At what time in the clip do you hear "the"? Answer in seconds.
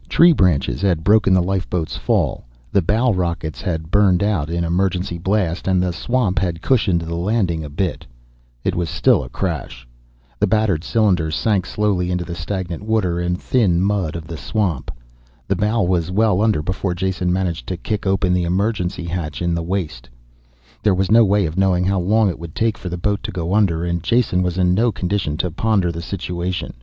1.32-1.42, 2.72-2.82, 5.82-5.94, 7.00-7.14, 10.38-10.46, 12.26-12.34, 14.26-14.36, 15.48-15.56, 18.34-18.44, 19.54-19.62, 22.90-22.98, 25.90-26.02